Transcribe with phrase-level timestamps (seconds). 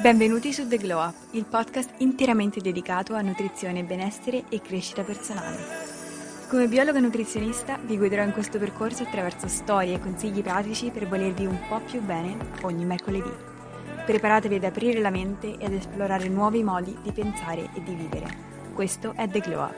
[0.00, 5.56] Benvenuti su The Glow Up, il podcast interamente dedicato a nutrizione, benessere e crescita personale.
[6.48, 11.46] Come biologa nutrizionista vi guiderò in questo percorso attraverso storie e consigli pratici per volervi
[11.46, 13.32] un po' più bene ogni mercoledì.
[14.06, 18.26] Preparatevi ad aprire la mente e ad esplorare nuovi modi di pensare e di vivere.
[18.74, 19.74] Questo è The Glow Up.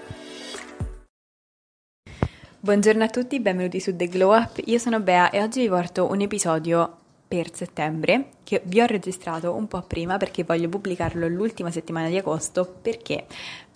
[2.60, 4.60] Buongiorno a tutti, benvenuti su The Glow Up.
[4.66, 6.99] Io sono Bea e oggi vi porto un episodio
[7.30, 12.16] per settembre, che vi ho registrato un po' prima perché voglio pubblicarlo l'ultima settimana di
[12.16, 13.24] agosto, perché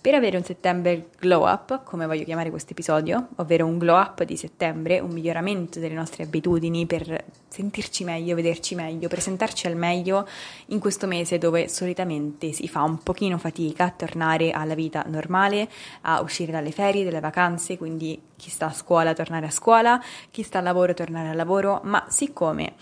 [0.01, 4.23] per avere un settembre glow up, come voglio chiamare questo episodio, ovvero un glow up
[4.23, 10.27] di settembre, un miglioramento delle nostre abitudini per sentirci meglio, vederci meglio, presentarci al meglio
[10.67, 15.69] in questo mese dove solitamente si fa un pochino fatica a tornare alla vita normale,
[16.01, 20.43] a uscire dalle ferie, dalle vacanze, quindi chi sta a scuola tornare a scuola, chi
[20.43, 22.73] sta al lavoro tornare al lavoro, ma siccome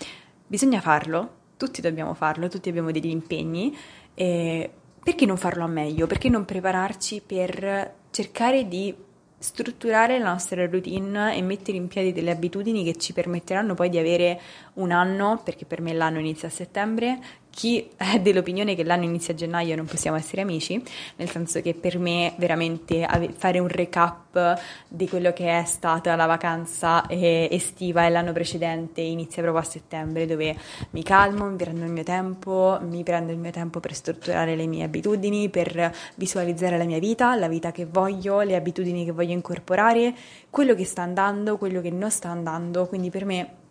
[0.54, 3.76] Bisogna farlo, tutti dobbiamo farlo, tutti abbiamo degli impegni.
[4.14, 4.70] E
[5.04, 6.06] perché non farlo a meglio?
[6.06, 8.94] Perché non prepararci per cercare di
[9.40, 13.98] strutturare la nostra routine e mettere in piedi delle abitudini che ci permetteranno poi di
[13.98, 14.40] avere
[14.76, 17.20] un anno, perché per me l'anno inizia a settembre,
[17.54, 20.84] chi è dell'opinione che l'anno inizia a gennaio non possiamo essere amici,
[21.18, 23.08] nel senso che per me veramente
[23.38, 29.02] fare un recap di quello che è stata la vacanza eh, estiva e l'anno precedente
[29.02, 30.58] inizia proprio a settembre dove
[30.92, 34.66] mi calmo, mi prendo il mio tempo, mi prendo il mio tempo per strutturare le
[34.66, 39.34] mie abitudini, per visualizzare la mia vita, la vita che voglio, le abitudini che voglio
[39.34, 40.16] incorporare,
[40.50, 43.62] quello che sta andando, quello che non sta andando, quindi per me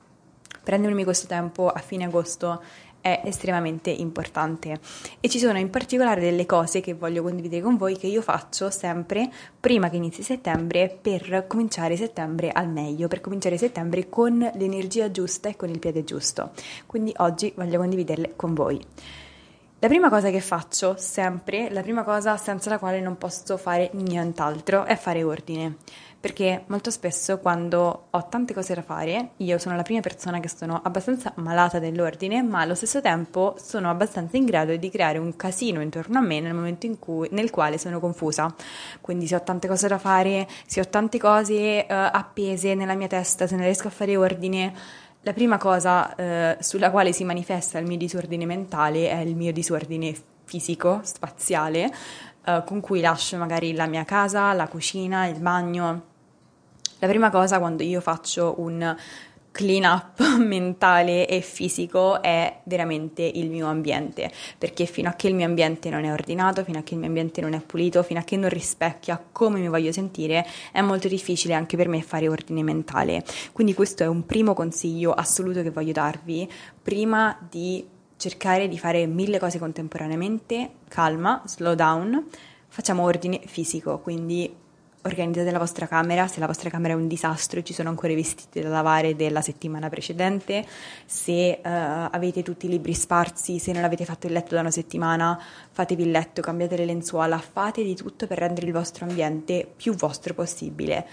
[0.62, 2.60] prendermi questo tempo a fine agosto
[3.02, 4.78] è estremamente importante
[5.20, 8.70] e ci sono in particolare delle cose che voglio condividere con voi che io faccio
[8.70, 15.10] sempre prima che inizi settembre per cominciare settembre al meglio, per cominciare settembre con l'energia
[15.10, 16.52] giusta e con il piede giusto.
[16.86, 18.80] Quindi oggi voglio condividerle con voi.
[19.80, 23.90] La prima cosa che faccio sempre, la prima cosa senza la quale non posso fare
[23.94, 25.78] nient'altro è fare ordine
[26.23, 30.48] perché molto spesso quando ho tante cose da fare, io sono la prima persona che
[30.48, 35.35] sono abbastanza malata dell'ordine, ma allo stesso tempo sono abbastanza in grado di creare un
[35.35, 38.55] casino intorno a me nel momento in cui, nel quale sono confusa.
[39.01, 43.08] Quindi se ho tante cose da fare, se ho tante cose uh, appese nella mia
[43.08, 44.73] testa, se non riesco a fare ordine,
[45.23, 49.52] la prima cosa uh, sulla quale si manifesta il mio disordine mentale è il mio
[49.52, 50.14] disordine
[50.45, 51.92] fisico, spaziale,
[52.46, 56.11] uh, con cui lascio magari la mia casa, la cucina, il bagno
[57.02, 58.96] la prima cosa quando io faccio un
[59.51, 65.35] clean up mentale e fisico è veramente il mio ambiente, perché fino a che il
[65.35, 68.20] mio ambiente non è ordinato, fino a che il mio ambiente non è pulito, fino
[68.20, 72.29] a che non rispecchia come mi voglio sentire, è molto difficile anche per me fare
[72.29, 73.24] ordine mentale.
[73.51, 76.48] Quindi questo è un primo consiglio assoluto che voglio darvi
[76.80, 77.84] prima di
[78.17, 82.29] cercare di fare mille cose contemporaneamente, calma, slow down,
[82.69, 84.61] facciamo ordine fisico, quindi
[85.02, 88.13] organizzate la vostra camera, se la vostra camera è un disastro e ci sono ancora
[88.13, 90.64] i vestiti da lavare della settimana precedente,
[91.05, 91.68] se uh,
[92.11, 95.40] avete tutti i libri sparsi, se non avete fatto il letto da una settimana,
[95.70, 99.95] fatevi il letto, cambiate le lenzuola, fate di tutto per rendere il vostro ambiente più
[99.95, 101.07] vostro possibile,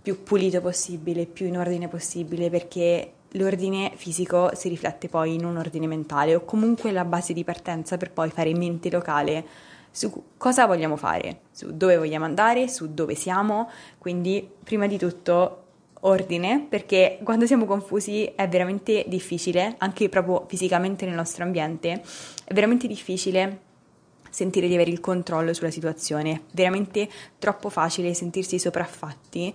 [0.00, 5.56] più pulito possibile, più in ordine possibile, perché l'ordine fisico si riflette poi in un
[5.56, 10.66] ordine mentale o comunque la base di partenza per poi fare mente locale su cosa
[10.66, 15.60] vogliamo fare, su dove vogliamo andare, su dove siamo, quindi prima di tutto
[16.00, 22.02] ordine perché quando siamo confusi è veramente difficile, anche proprio fisicamente nel nostro ambiente,
[22.44, 23.60] è veramente difficile
[24.30, 29.54] sentire di avere il controllo sulla situazione, è veramente troppo facile sentirsi sopraffatti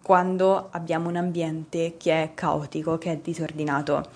[0.00, 4.08] quando abbiamo un ambiente che è caotico, che è disordinato,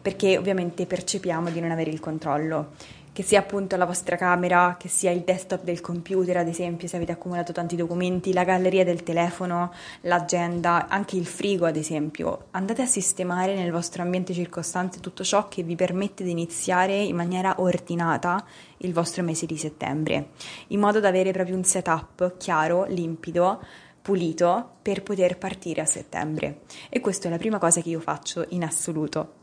[0.00, 2.70] perché ovviamente percepiamo di non avere il controllo
[3.18, 6.94] che sia appunto la vostra camera, che sia il desktop del computer, ad esempio, se
[6.94, 12.44] avete accumulato tanti documenti, la galleria del telefono, l'agenda, anche il frigo, ad esempio.
[12.52, 17.16] Andate a sistemare nel vostro ambiente circostante tutto ciò che vi permette di iniziare in
[17.16, 18.46] maniera ordinata
[18.76, 20.28] il vostro mese di settembre,
[20.68, 23.60] in modo da avere proprio un setup chiaro, limpido,
[24.00, 26.60] pulito per poter partire a settembre.
[26.88, 29.34] E questa è la prima cosa che io faccio in assoluto.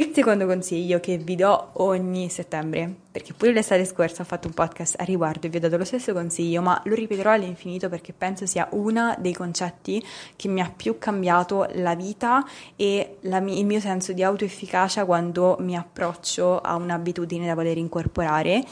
[0.00, 4.54] Il secondo consiglio che vi do ogni settembre, perché pure l'estate scorsa ho fatto un
[4.54, 8.14] podcast a riguardo e vi ho dato lo stesso consiglio, ma lo ripeterò all'infinito perché
[8.14, 10.02] penso sia uno dei concetti
[10.36, 12.42] che mi ha più cambiato la vita
[12.76, 18.64] e la, il mio senso di autoefficacia quando mi approccio a un'abitudine da voler incorporare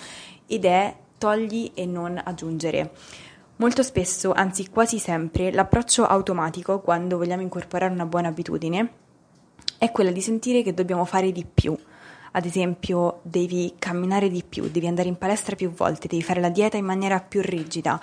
[0.47, 2.93] ed è togli e non aggiungere.
[3.57, 9.07] Molto spesso, anzi quasi sempre, l'approccio automatico quando vogliamo incorporare una buona abitudine
[9.79, 11.77] è quella di sentire che dobbiamo fare di più.
[12.33, 16.51] ad esempio devi camminare di più, devi andare in palestra più volte, devi fare la
[16.51, 17.99] dieta in maniera più rigida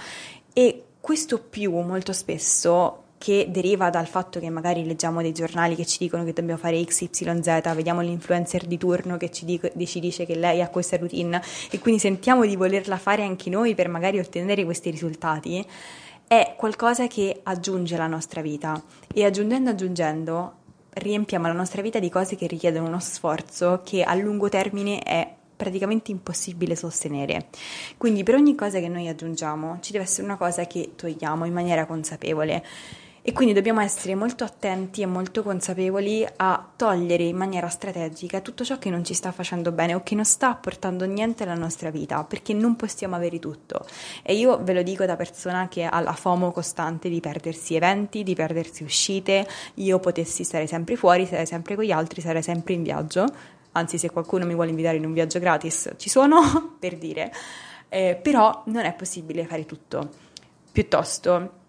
[0.51, 5.85] e questo più molto spesso che deriva dal fatto che magari leggiamo dei giornali che
[5.85, 10.25] ci dicono che dobbiamo fare XYZ, vediamo l'influencer di turno che ci, dico, ci, dice
[10.25, 11.41] che lei ha questa routine
[11.71, 15.65] e quindi sentiamo di volerla fare anche noi per magari ottenere questi risultati,
[16.27, 18.81] è qualcosa che aggiunge alla nostra vita
[19.13, 20.53] e aggiungendo aggiungendo
[20.95, 25.33] riempiamo la nostra vita di cose che richiedono uno sforzo che a lungo termine è
[25.55, 27.47] praticamente impossibile sostenere.
[27.97, 31.53] Quindi per ogni cosa che noi aggiungiamo ci deve essere una cosa che togliamo in
[31.53, 32.63] maniera consapevole.
[33.27, 38.63] E quindi dobbiamo essere molto attenti e molto consapevoli a togliere in maniera strategica tutto
[38.63, 41.89] ciò che non ci sta facendo bene o che non sta apportando niente alla nostra
[41.89, 43.83] vita, perché non possiamo avere tutto.
[44.21, 48.21] E io ve lo dico da persona che ha la FOMO costante di perdersi eventi,
[48.21, 49.47] di perdersi uscite.
[49.75, 53.25] Io potessi stare sempre fuori, stare sempre con gli altri, stare sempre in viaggio.
[53.71, 57.33] Anzi, se qualcuno mi vuole invitare in un viaggio gratis, ci sono, per dire.
[57.89, 60.09] Eh, però non è possibile fare tutto.
[60.71, 61.63] Piuttosto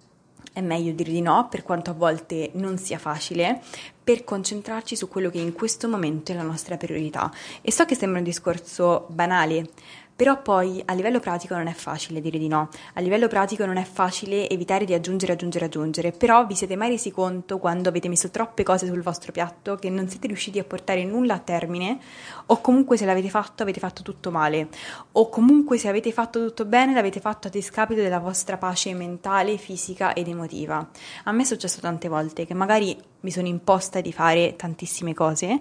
[0.52, 3.60] è meglio dire di no, per quanto a volte non sia facile,
[4.02, 7.31] per concentrarci su quello che in questo momento è la nostra priorità.
[7.60, 9.69] E so che sembra un discorso banale,
[10.17, 13.77] però poi a livello pratico non è facile dire di no, a livello pratico non
[13.77, 18.09] è facile evitare di aggiungere, aggiungere, aggiungere, però vi siete mai resi conto quando avete
[18.09, 21.99] messo troppe cose sul vostro piatto che non siete riusciti a portare nulla a termine?
[22.47, 24.69] O comunque se l'avete fatto avete fatto tutto male.
[25.13, 29.59] O comunque se avete fatto tutto bene l'avete fatto a discapito della vostra pace mentale,
[29.59, 30.89] fisica ed emotiva.
[31.25, 35.61] A me è successo tante volte che magari mi sono imposta di fare tantissime cose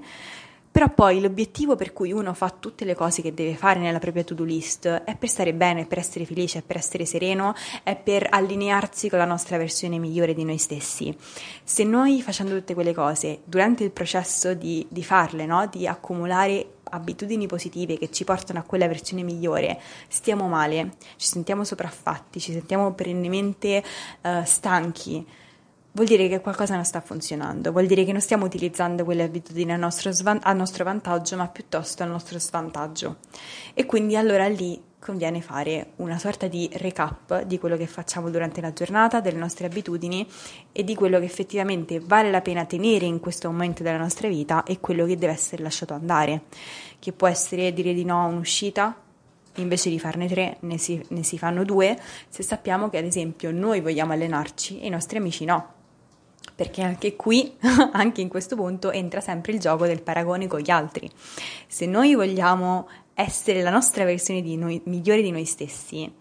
[0.75, 4.25] però poi l'obiettivo per cui uno fa tutte le cose che deve fare nella propria
[4.25, 9.07] to-do list è per stare bene, per essere felice, per essere sereno, è per allinearsi
[9.07, 11.17] con la nostra versione migliore di noi stessi.
[11.63, 15.65] Se noi facendo tutte quelle cose durante il processo di, di farle, no?
[15.67, 19.79] di accumulare abitudini positive che ci portano a quella versione migliore,
[20.09, 23.81] stiamo male, ci sentiamo sopraffatti, ci sentiamo perennemente
[24.23, 25.25] uh, stanchi
[25.95, 29.71] vuol dire che qualcosa non sta funzionando, vuol dire che non stiamo utilizzando quelle abitudini
[29.71, 33.17] a nostro, svan- a nostro vantaggio, ma piuttosto a nostro svantaggio.
[33.73, 38.59] E quindi allora lì conviene fare una sorta di recap di quello che facciamo durante
[38.59, 40.27] la giornata, delle nostre abitudini
[40.73, 44.63] e di quello che effettivamente vale la pena tenere in questo momento della nostra vita
[44.63, 46.43] e quello che deve essere lasciato andare,
[46.99, 48.99] che può essere dire di no a un'uscita,
[49.57, 51.97] invece di farne tre ne si, ne si fanno due,
[52.27, 55.74] se sappiamo che ad esempio noi vogliamo allenarci e i nostri amici no
[56.55, 57.53] perché anche qui,
[57.91, 61.09] anche in questo punto, entra sempre il gioco del paragone con gli altri.
[61.67, 66.11] Se noi vogliamo essere la nostra versione di noi, migliore di noi stessi,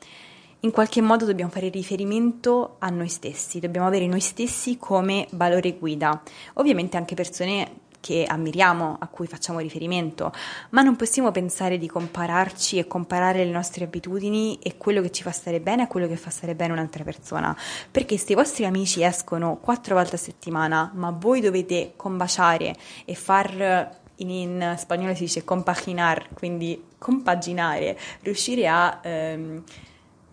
[0.65, 5.75] in qualche modo dobbiamo fare riferimento a noi stessi, dobbiamo avere noi stessi come valore
[5.75, 6.23] guida.
[6.55, 10.31] Ovviamente anche persone che ammiriamo, a cui facciamo riferimento,
[10.71, 15.23] ma non possiamo pensare di compararci e comparare le nostre abitudini e quello che ci
[15.23, 17.57] fa stare bene a quello che fa stare bene un'altra persona,
[17.91, 23.15] perché se i vostri amici escono quattro volte a settimana, ma voi dovete combaciare e
[23.15, 29.63] far in, in, spagnolo si dice compaginar, quindi compaginare, riuscire a, ehm,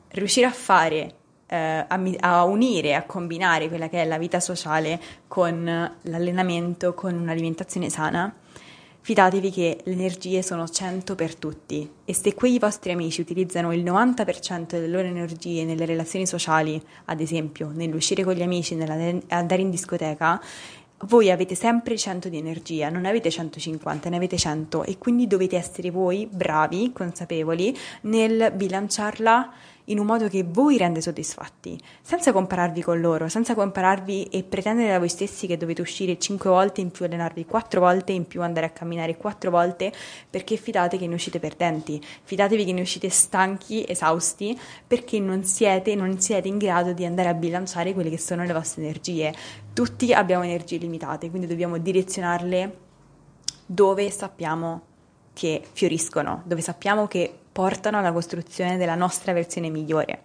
[0.09, 1.19] riuscire a fare
[1.51, 5.65] eh, a, a, unire, a combinare quella che è la vita sociale con
[6.03, 8.33] l'allenamento, con un'alimentazione sana,
[9.01, 11.89] fidatevi che le energie sono 100 per tutti.
[12.05, 17.19] E se quei vostri amici utilizzano il 90% delle loro energie nelle relazioni sociali, ad
[17.19, 20.41] esempio nell'uscire con gli amici, nell'andare in discoteca,
[21.05, 25.57] voi avete sempre 100 di energia, non avete 150, ne avete 100 e quindi dovete
[25.57, 29.51] essere voi bravi, consapevoli nel bilanciarla
[29.85, 34.91] in un modo che voi rende soddisfatti, senza compararvi con loro, senza compararvi e pretendere
[34.91, 38.41] da voi stessi che dovete uscire 5 volte in più, allenarvi 4 volte in più,
[38.41, 39.91] andare a camminare 4 volte,
[40.29, 45.95] perché fidate che ne uscite perdenti, fidatevi che ne uscite stanchi, esausti, perché non siete,
[45.95, 49.33] non siete in grado di andare a bilanciare quelle che sono le vostre energie.
[49.73, 52.77] Tutti abbiamo energie limitate, quindi dobbiamo direzionarle
[53.65, 54.81] dove sappiamo
[55.33, 60.23] che fioriscono, dove sappiamo che portano alla costruzione della nostra versione migliore.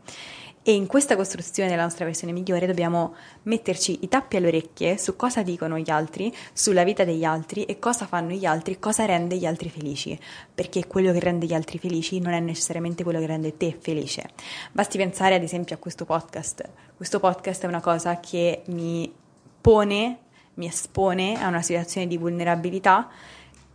[0.69, 5.15] E in questa costruzione della nostra versione migliore dobbiamo metterci i tappi alle orecchie su
[5.15, 9.37] cosa dicono gli altri, sulla vita degli altri e cosa fanno gli altri, cosa rende
[9.37, 10.19] gli altri felici.
[10.53, 14.31] Perché quello che rende gli altri felici non è necessariamente quello che rende te felice.
[14.73, 16.69] Basti pensare ad esempio a questo podcast.
[16.97, 19.15] Questo podcast è una cosa che mi
[19.61, 20.19] pone,
[20.55, 23.09] mi espone a una situazione di vulnerabilità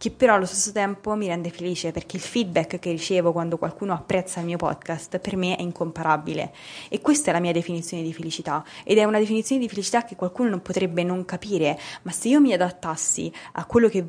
[0.02, 3.94] che però allo stesso tempo mi rende felice perché il feedback che ricevo quando qualcuno
[3.94, 6.52] apprezza il mio podcast per me è incomparabile.
[6.90, 8.66] E questa è la mia definizione di felicità.
[8.84, 12.42] Ed è una definizione di felicità che qualcuno non potrebbe non capire, ma se io
[12.42, 14.04] mi adattassi a quello che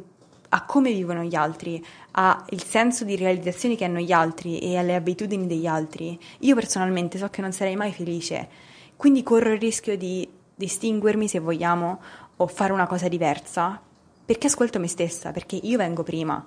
[0.49, 4.95] a come vivono gli altri, al senso di realizzazione che hanno gli altri e alle
[4.95, 8.49] abitudini degli altri, io personalmente so che non sarei mai felice.
[8.97, 12.01] Quindi corro il rischio di distinguermi, se vogliamo,
[12.35, 13.79] o fare una cosa diversa,
[14.25, 16.45] perché ascolto me stessa, perché io vengo prima.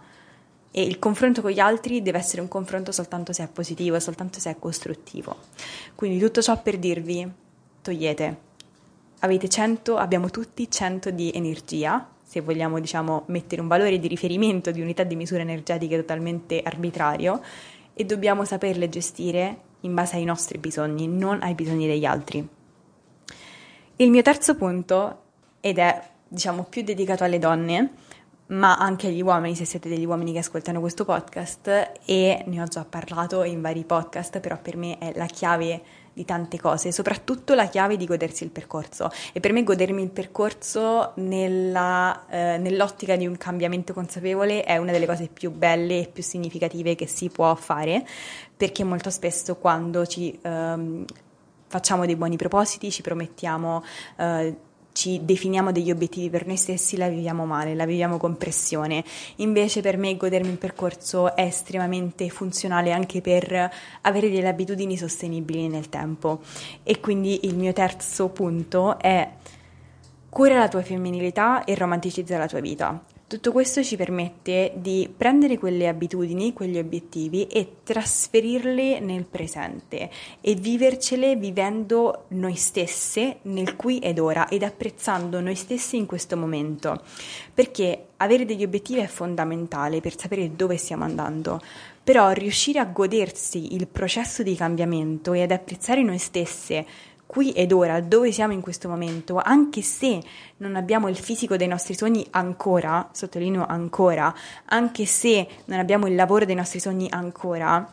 [0.71, 4.39] E il confronto con gli altri deve essere un confronto soltanto se è positivo, soltanto
[4.39, 5.35] se è costruttivo.
[5.95, 7.29] Quindi tutto ciò per dirvi,
[7.81, 8.37] togliete.
[9.19, 14.71] Avete 100, abbiamo tutti 100 di energia, se vogliamo diciamo mettere un valore di riferimento
[14.71, 17.41] di unità di misura energetica totalmente arbitrario
[17.93, 22.45] e dobbiamo saperle gestire in base ai nostri bisogni, non ai bisogni degli altri.
[23.97, 25.21] Il mio terzo punto,
[25.61, 27.91] ed è diciamo più dedicato alle donne,
[28.47, 32.65] ma anche agli uomini, se siete degli uomini che ascoltano questo podcast, e ne ho
[32.65, 35.81] già parlato in vari podcast, però per me è la chiave
[36.13, 39.09] di tante cose, soprattutto la chiave di godersi il percorso.
[39.33, 44.91] E per me godermi il percorso nella, eh, nell'ottica di un cambiamento consapevole è una
[44.91, 48.05] delle cose più belle e più significative che si può fare,
[48.55, 50.37] perché molto spesso quando ci...
[50.41, 51.05] Ehm,
[51.67, 53.83] facciamo dei buoni propositi, ci promettiamo
[54.17, 54.55] eh,
[54.95, 59.03] ci definiamo degli obiettivi per noi stessi, la viviamo male, la viviamo con pressione.
[59.37, 63.69] Invece per me godermi il percorso è estremamente funzionale anche per
[64.01, 66.39] avere delle abitudini sostenibili nel tempo.
[66.81, 69.29] E quindi il mio terzo punto è
[70.29, 73.03] cura la tua femminilità e romanticizza la tua vita.
[73.35, 80.55] Tutto questo ci permette di prendere quelle abitudini, quegli obiettivi e trasferirle nel presente e
[80.55, 87.01] vivercele vivendo noi stesse nel qui ed ora ed apprezzando noi stessi in questo momento.
[87.53, 91.59] Perché avere degli obiettivi è fondamentale per sapere dove stiamo andando,
[92.01, 96.85] però riuscire a godersi il processo di cambiamento e ad apprezzare noi stesse
[97.25, 100.21] qui ed ora, dove siamo in questo momento, anche se
[100.57, 104.33] non abbiamo il fisico dei nostri sogni ancora, sottolineo ancora,
[104.65, 107.91] anche se non abbiamo il lavoro dei nostri sogni ancora,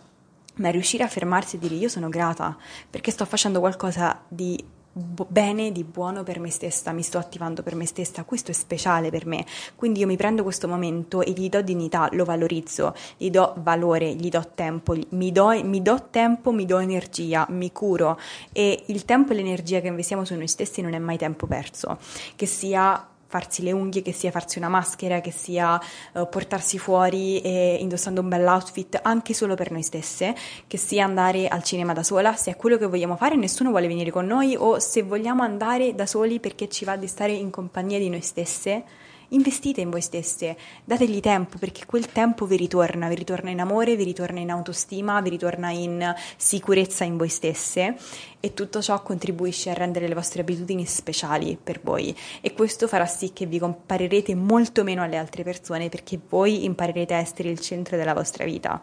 [0.57, 2.57] ma riuscire a fermarsi e dire io sono grata
[2.91, 4.63] perché sto facendo qualcosa di
[4.93, 9.11] bene, di buono per me stessa, mi sto attivando per me stessa, questo è speciale
[9.11, 9.45] per me,
[9.75, 14.15] quindi io mi prendo questo momento e gli do dignità, lo valorizzo, gli do valore,
[14.15, 18.19] gli do tempo, mi do, mi do tempo, mi do energia, mi curo.
[18.53, 21.99] E il tempo e l'energia che investiamo su noi stessi non è mai tempo perso,
[22.37, 25.81] che sia farsi le unghie, che sia farsi una maschera, che sia
[26.13, 30.35] uh, portarsi fuori e indossando un bel outfit anche solo per noi stesse,
[30.67, 33.89] che sia andare al cinema da sola, se è quello che vogliamo fare, nessuno vuole
[33.89, 37.49] venire con noi o se vogliamo andare da soli perché ci va di stare in
[37.49, 38.85] compagnia di noi stesse
[39.33, 43.97] investite in voi stesse, dategli tempo perché quel tempo vi ritorna, vi ritorna in amore,
[43.97, 47.97] vi ritorna in autostima, vi ritorna in sicurezza in voi stesse
[48.41, 53.07] e tutto ciò contribuisce a rendere le vostre abitudini speciali per voi e questo farà
[53.07, 57.61] sì che vi comparerete molto meno alle altre persone perché voi imparerete a essere il
[57.61, 58.81] centro della vostra vita.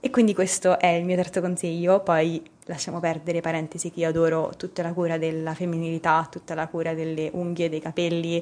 [0.00, 4.52] E quindi questo è il mio terzo consiglio, poi lasciamo perdere parentesi che io adoro
[4.56, 8.40] tutta la cura della femminilità, tutta la cura delle unghie, dei capelli,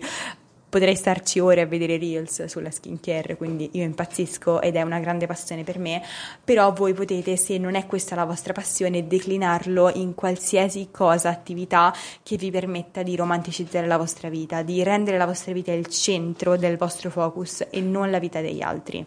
[0.69, 5.27] potrei starci ore a vedere reels sulla skincare, quindi io impazzisco ed è una grande
[5.27, 6.03] passione per me,
[6.43, 11.95] però voi potete, se non è questa la vostra passione, declinarlo in qualsiasi cosa, attività
[12.23, 16.57] che vi permetta di romanticizzare la vostra vita, di rendere la vostra vita il centro
[16.57, 19.05] del vostro focus e non la vita degli altri.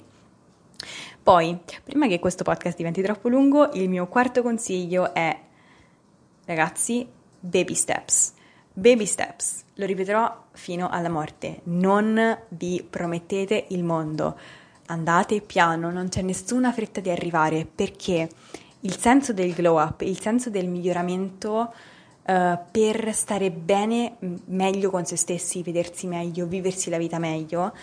[1.21, 5.37] Poi, prima che questo podcast diventi troppo lungo, il mio quarto consiglio è,
[6.45, 7.07] ragazzi,
[7.39, 8.37] baby steps.
[8.79, 14.39] Baby steps, lo ripeterò fino alla morte, non vi promettete il mondo,
[14.86, 18.29] andate piano, non c'è nessuna fretta di arrivare perché
[18.79, 21.74] il senso del glow up, il senso del miglioramento
[22.25, 27.74] uh, per stare bene, meglio con se stessi, vedersi meglio, viversi la vita meglio,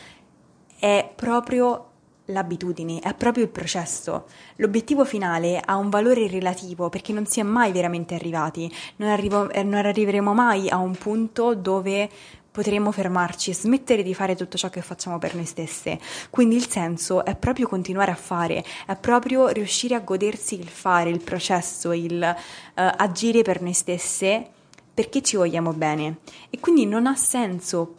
[0.79, 1.91] è proprio
[2.27, 4.27] l'abitudine, è proprio il processo.
[4.57, 9.51] L'obiettivo finale ha un valore relativo perché non si è mai veramente arrivati, non, arrivo,
[9.51, 12.09] eh, non arriveremo mai a un punto dove
[12.57, 15.99] potremo fermarci e smettere di fare tutto ciò che facciamo per noi stesse.
[16.31, 21.11] Quindi il senso è proprio continuare a fare, è proprio riuscire a godersi il fare,
[21.11, 24.49] il processo, il uh, agire per noi stesse
[24.95, 26.21] perché ci vogliamo bene.
[26.49, 27.97] E quindi non ha senso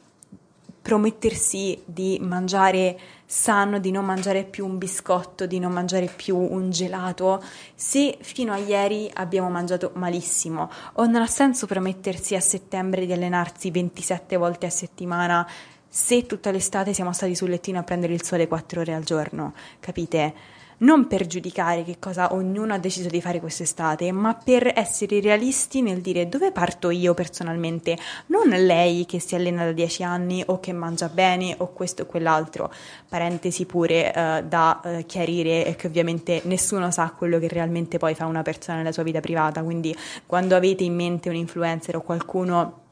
[0.82, 2.98] promettersi di mangiare
[3.30, 7.44] sano, di non mangiare più un biscotto, di non mangiare più un gelato,
[7.76, 13.12] se fino a ieri abbiamo mangiato malissimo, o non ha senso promettersi a settembre di
[13.12, 15.46] allenarsi 27 volte a settimana
[15.90, 19.54] se tutta l'estate siamo stati sul lettino a prendere il sole 4 ore al giorno,
[19.80, 20.34] capite?
[20.80, 25.82] Non per giudicare che cosa ognuno ha deciso di fare quest'estate, ma per essere realisti
[25.82, 30.60] nel dire dove parto io personalmente, non lei che si allena da dieci anni o
[30.60, 32.72] che mangia bene o questo o quell'altro.
[33.08, 38.14] Parentesi pure eh, da eh, chiarire e che ovviamente nessuno sa quello che realmente poi
[38.14, 42.02] fa una persona nella sua vita privata, quindi quando avete in mente un influencer o
[42.02, 42.86] qualcuno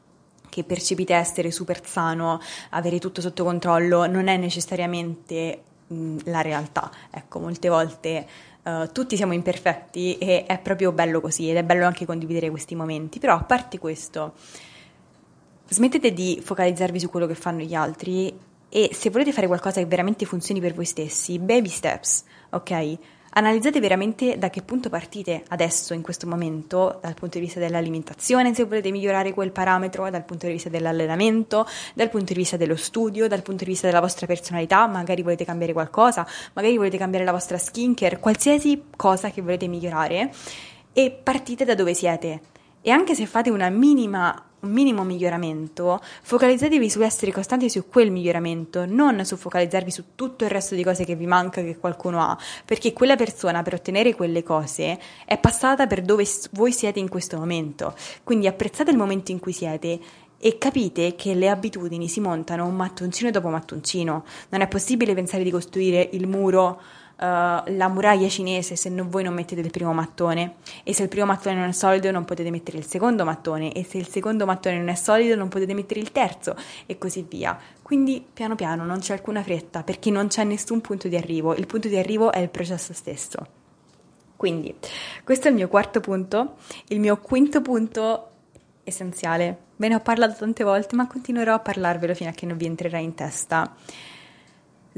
[0.48, 2.40] che percepite essere super sano,
[2.70, 6.90] avere tutto sotto controllo, non è necessariamente mh, la realtà.
[7.10, 8.26] Ecco, molte volte
[8.62, 12.74] uh, tutti siamo imperfetti e è proprio bello così ed è bello anche condividere questi
[12.74, 13.18] momenti.
[13.18, 14.34] Però a parte questo,
[15.68, 18.36] smettete di focalizzarvi su quello che fanno gli altri
[18.68, 22.98] e se volete fare qualcosa che veramente funzioni per voi stessi, baby steps, ok?
[23.36, 28.54] Analizzate veramente da che punto partite adesso, in questo momento, dal punto di vista dell'alimentazione,
[28.54, 32.76] se volete migliorare quel parametro, dal punto di vista dell'allenamento, dal punto di vista dello
[32.76, 37.26] studio, dal punto di vista della vostra personalità, magari volete cambiare qualcosa, magari volete cambiare
[37.26, 40.32] la vostra skincare, qualsiasi cosa che volete migliorare
[40.94, 42.40] e partite da dove siete.
[42.80, 48.10] E anche se fate una minima un minimo miglioramento, focalizzatevi su essere costanti su quel
[48.10, 52.22] miglioramento, non su focalizzarvi su tutto il resto di cose che vi manca che qualcuno
[52.22, 57.08] ha, perché quella persona per ottenere quelle cose è passata per dove voi siete in
[57.08, 57.94] questo momento.
[58.24, 60.00] Quindi apprezzate il momento in cui siete
[60.38, 64.24] e capite che le abitudini si montano mattoncino dopo mattoncino.
[64.50, 66.80] Non è possibile pensare di costruire il muro
[67.18, 71.24] la muraglia cinese se non, voi non mettete il primo mattone e se il primo
[71.24, 74.76] mattone non è solido non potete mettere il secondo mattone e se il secondo mattone
[74.76, 76.54] non è solido non potete mettere il terzo
[76.84, 77.58] e così via.
[77.80, 81.66] Quindi piano piano non c'è alcuna fretta perché non c'è nessun punto di arrivo, il
[81.66, 83.46] punto di arrivo è il processo stesso.
[84.36, 84.74] Quindi
[85.24, 86.56] questo è il mio quarto punto,
[86.88, 88.28] il mio quinto punto
[88.84, 89.64] essenziale.
[89.76, 92.66] Ve ne ho parlato tante volte, ma continuerò a parlarvelo fino a che non vi
[92.66, 93.74] entrerà in testa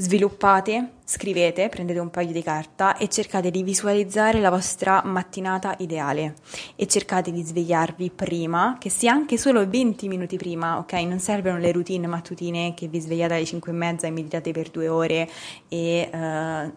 [0.01, 6.37] sviluppate, scrivete, prendete un paio di carta e cercate di visualizzare la vostra mattinata ideale
[6.77, 10.93] e cercate di svegliarvi prima, che sia anche solo 20 minuti prima, ok?
[10.93, 14.71] Non servono le routine mattutine che vi svegliate alle 5 e mezza e meditate per
[14.71, 15.29] due ore
[15.69, 16.73] e uh,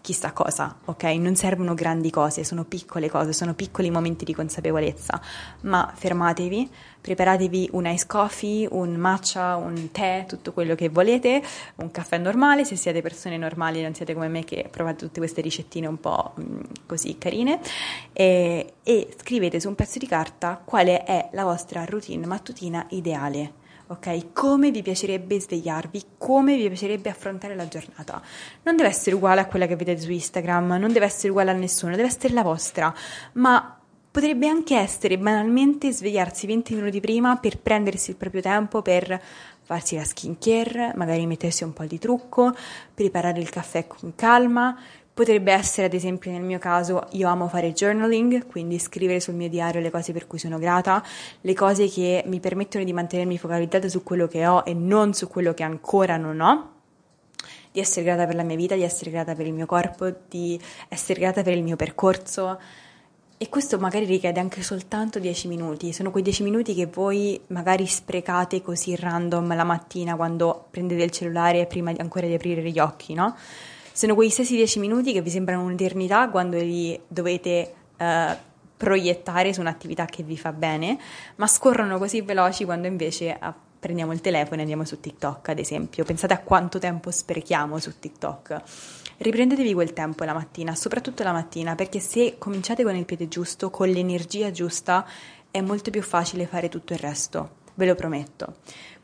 [0.00, 1.02] chissà cosa, ok?
[1.04, 5.20] Non servono grandi cose, sono piccole cose, sono piccoli momenti di consapevolezza,
[5.62, 6.68] ma fermatevi,
[7.00, 11.42] preparatevi un ice coffee, un matcha, un tè, tutto quello che volete,
[11.76, 15.40] un caffè normale, se siete persone normali, non siete come me che provate tutte queste
[15.40, 17.60] ricettine un po' mm, così carine,
[18.12, 23.59] e, e scrivete su un pezzo di carta quale è la vostra routine mattutina ideale
[23.90, 24.32] ok?
[24.32, 28.22] Come vi piacerebbe svegliarvi, come vi piacerebbe affrontare la giornata.
[28.62, 31.54] Non deve essere uguale a quella che vedete su Instagram, non deve essere uguale a
[31.54, 32.94] nessuno, deve essere la vostra,
[33.34, 33.76] ma
[34.10, 39.20] potrebbe anche essere banalmente svegliarsi 20 minuti prima per prendersi il proprio tempo per
[39.62, 42.52] farsi la skincare, magari mettersi un po' di trucco,
[42.92, 44.76] preparare il caffè con calma,
[45.12, 49.48] Potrebbe essere, ad esempio, nel mio caso, io amo fare journaling, quindi scrivere sul mio
[49.48, 51.04] diario le cose per cui sono grata,
[51.40, 55.28] le cose che mi permettono di mantenermi focalizzata su quello che ho e non su
[55.28, 56.78] quello che ancora non ho
[57.72, 60.60] di essere grata per la mia vita, di essere grata per il mio corpo, di
[60.88, 62.58] essere grata per il mio percorso.
[63.42, 65.92] E questo magari richiede anche soltanto 10 minuti.
[65.92, 71.10] Sono quei 10 minuti che voi magari sprecate così random la mattina quando prendete il
[71.10, 73.34] cellulare prima ancora di aprire gli occhi, no?
[73.92, 78.36] Sono quei stessi 10 minuti che vi sembrano un'eternità quando li dovete uh,
[78.76, 80.98] proiettare su un'attività che vi fa bene,
[81.36, 85.58] ma scorrono così veloci quando invece uh, prendiamo il telefono e andiamo su TikTok, ad
[85.58, 86.04] esempio.
[86.04, 88.62] Pensate a quanto tempo sprechiamo su TikTok.
[89.18, 93.70] Riprendetevi quel tempo la mattina, soprattutto la mattina, perché se cominciate con il piede giusto,
[93.70, 95.06] con l'energia giusta,
[95.50, 98.56] è molto più facile fare tutto il resto, ve lo prometto.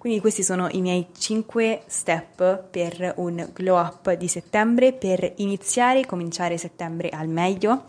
[0.06, 5.98] Quindi questi sono i miei 5 step per un glow up di settembre, per iniziare
[5.98, 7.82] e cominciare settembre al meglio.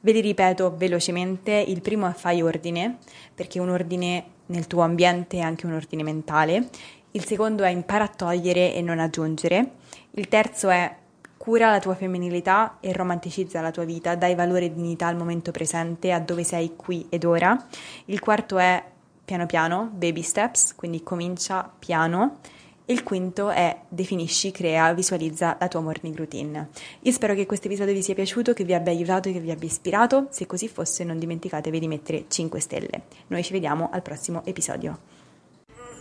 [0.00, 2.98] Ve li ripeto velocemente, il primo è fai ordine,
[3.32, 6.70] perché un ordine nel tuo ambiente è anche un ordine mentale.
[7.12, 9.74] Il secondo è impara a togliere e non aggiungere.
[10.14, 10.92] Il terzo è
[11.36, 15.52] cura la tua femminilità e romanticizza la tua vita, dai valore e dignità al momento
[15.52, 17.64] presente, a dove sei qui ed ora.
[18.06, 18.82] Il quarto è
[19.30, 22.38] piano piano, baby steps, quindi comincia piano.
[22.86, 26.68] Il quinto è definisci, crea, visualizza la tua morning routine.
[27.02, 29.68] Io spero che questo episodio vi sia piaciuto, che vi abbia aiutato che vi abbia
[29.68, 30.26] ispirato.
[30.30, 33.02] Se così fosse non dimenticatevi di mettere 5 stelle.
[33.28, 35.19] Noi ci vediamo al prossimo episodio.